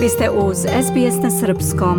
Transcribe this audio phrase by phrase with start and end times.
[0.00, 1.98] Vi ste uz SBS na Srpskom.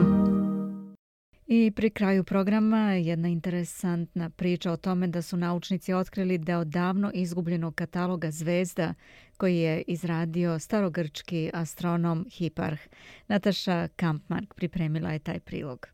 [1.47, 6.68] I pri kraju programa jedna interesantna priča o tome da su naučnici otkrili da od
[6.68, 8.93] davno izgubljenog kataloga zvezda
[9.38, 12.82] koji je izradio starogrčki astronom Hiparh.
[13.27, 15.88] Nataša Kampmark pripremila je taj prilog.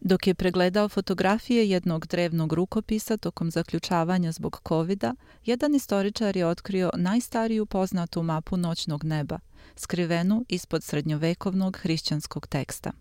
[0.00, 5.04] Dok je pregledao fotografije jednog drevnog rukopisa tokom zaključavanja zbog covid
[5.44, 9.38] jedan istoričar je otkrio najstariju poznatu mapu noćnog neba,
[9.76, 12.92] skrivenu ispod srednjovekovnog hrišćanskog teksta.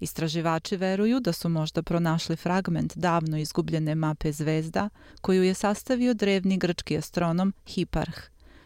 [0.00, 4.88] Istraživači veruju da su možda pronašli fragment davno izgubljene mape zvezda
[5.20, 8.18] koju je sastavio drevni grčki astronom Hiparh,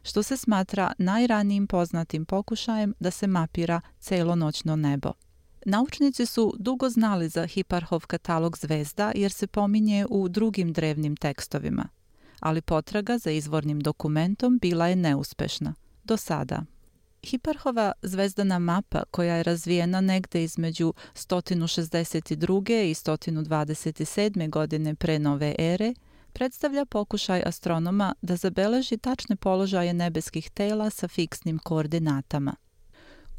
[0.02, 5.12] što se smatra najranijim poznatim pokušajem da se mapira celo noćno nebo.
[5.66, 11.88] Naučnici su dugo znali za Hiparhov katalog zvezda jer se pominje u drugim drevnim tekstovima,
[12.40, 15.74] ali potraga za izvornim dokumentom bila je neuspešna.
[16.04, 16.62] Do sada.
[17.22, 22.90] Hiparhova zvezdana mapa, koja je razvijena negde između 162.
[22.90, 24.50] i 127.
[24.50, 25.94] godine pre nove ere,
[26.32, 32.54] predstavlja pokušaj astronoma da zabeleži tačne položaje nebeskih tela sa fiksnim koordinatama.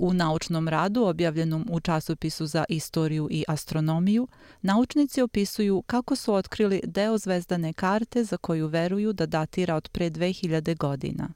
[0.04, 4.28] U naučnom radu objavljenom u časopisu za istoriju i astronomiju,
[4.62, 10.10] naučnici opisuju kako su otkrili deo zvezdane karte za koju veruju da datira od pre
[10.10, 11.30] 2000 godina.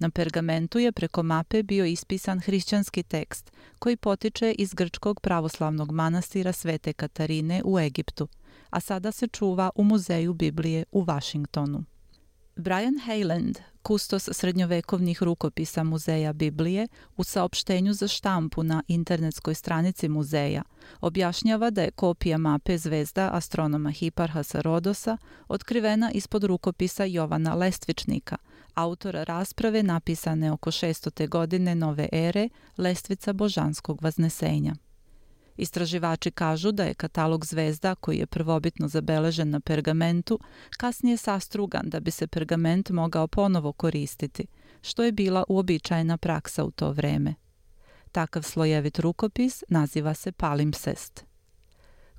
[0.00, 6.52] Na pergamentu je preko mape bio ispisan hrišćanski tekst koji potiče iz grčkog pravoslavnog manastira
[6.52, 8.28] Svete Katarine u Egiptu,
[8.70, 11.84] a sada se čuva u Muzeju Biblije u Vašingtonu.
[12.56, 20.62] Brian Hayland, kustos srednjovekovnih rukopisa Muzeja Biblije, u saopštenju za štampu na internetskoj stranici muzeja,
[21.00, 25.16] objašnjava da je kopija mape zvezda astronoma Hiparhasa Rodosa
[25.48, 28.36] otkrivena ispod rukopisa Jovana Lestvičnika,
[28.74, 31.28] autora rasprave napisane oko 600.
[31.28, 34.74] godine nove ere Lestvica božanskog vaznesenja.
[35.56, 40.38] Istraživači kažu da je katalog zvezda koji je prvobitno zabeležen na pergamentu
[40.76, 44.46] kasnije sastrugan da bi se pergament mogao ponovo koristiti,
[44.82, 47.34] što je bila uobičajena praksa u to vreme.
[48.12, 51.24] Takav slojevit rukopis naziva se palimpsest.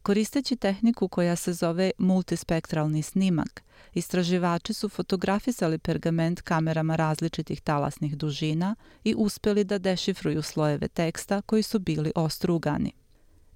[0.04, 3.64] Koristeći tehniku koja se zove multispektralni snimak,
[3.94, 11.64] istraživači su fotografisali pergament kamerama različitih talasnih dužina i uspeli da dešifruju slojeve teksta koji
[11.64, 13.03] su bili ostrugani.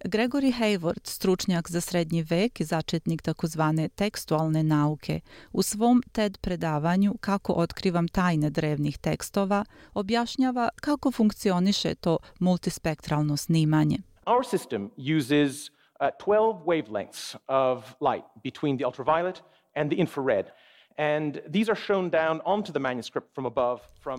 [0.06, 5.20] Gregory Hayward, stručnjak za srednji vek i začetnik takozvane tekstualne nauke,
[5.52, 13.98] u svom TED predavanju Kako otkrivam tajne drevnih tekstova, objašnjava kako funkcioniše to multispektralno snimanje.
[14.26, 19.42] Our system uses uh, 12 wavelengths of light between the ultraviolet
[19.76, 20.46] and the infrared.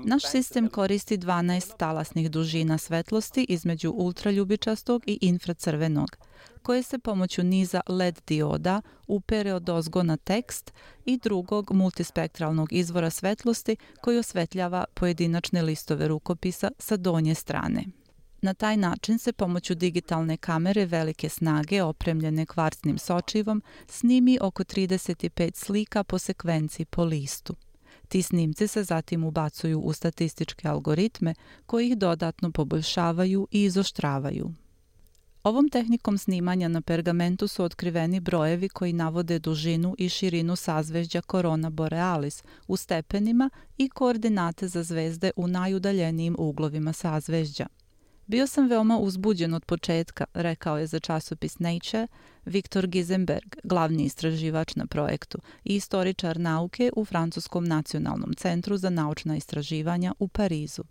[0.04, 6.16] Naš sistem koristi 12 talasnih dužina svetlosti između ultraljubičastog i infracrvenog,
[6.62, 10.72] koje se pomoću niza LED dioda upere od ozgo na tekst
[11.04, 17.84] i drugog multispektralnog izvora svetlosti koji osvetljava pojedinačne listove rukopisa sa donje strane.
[18.42, 25.56] Na taj način se pomoću digitalne kamere velike snage opremljene kvarcnim sočivom snimi oko 35
[25.56, 27.54] slika po sekvenci po listu.
[28.08, 31.34] Ti snimci se zatim ubacuju u statističke algoritme
[31.66, 34.50] koji ih dodatno poboljšavaju i izoštravaju.
[35.42, 41.70] Ovom tehnikom snimanja na pergamentu su otkriveni brojevi koji navode dužinu i širinu sazvežđa Corona
[41.70, 47.66] Borealis u stepenima i koordinate za zvezde u najudaljenijim uglovima sazvežđa.
[48.28, 52.06] Bio sam veoma uzbuđen od početka, rekao je za časopis Nature
[52.44, 59.36] Viktor Gizenberg, glavni istraživač na projektu i istoričar nauke u Francuskom nacionalnom centru za naučna
[59.36, 60.82] istraživanja u Parizu.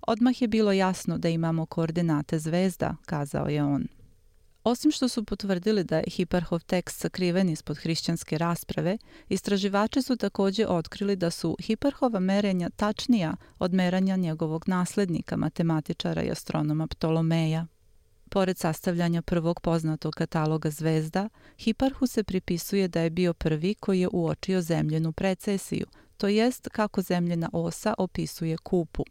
[0.00, 3.86] Odmah je bilo jasno da imamo koordinate zvezda, kazao je on.
[4.64, 8.98] Osim što su potvrdili da je Hiperhov tekst sakriven ispod hrišćanske rasprave,
[9.28, 16.30] istraživači su također otkrili da su Hiperhova merenja tačnija od meranja njegovog naslednika, matematičara i
[16.30, 17.66] astronoma Ptolomeja.
[18.30, 21.28] Pored sastavljanja prvog poznatog kataloga zvezda,
[21.58, 25.86] Hiparhu se pripisuje da je bio prvi koji je uočio zemljenu precesiju,
[26.16, 29.04] to jest kako zemljena osa opisuje kupu,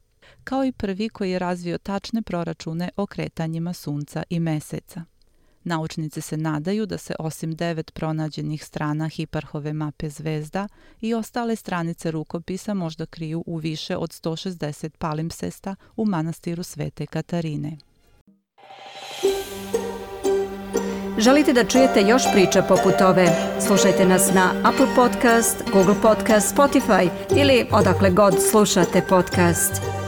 [0.44, 5.04] kao i prvi koji je razvio tačne proračune o kretanjima sunca i meseca.
[5.64, 10.68] Naučnici se nadaju da se osim devet pronađenih strana Hiparhove mape zvezda
[11.02, 17.78] i ostale stranice rukopisa možda kriju u više od 160 palimpsesta u manastiru Svete Katarine.
[21.20, 23.28] Želite da čujete još priča poput ove?
[23.68, 29.99] Slušajte nas na Apple Podcast, Google Podcast, Spotify ili odakle god slušate podcast.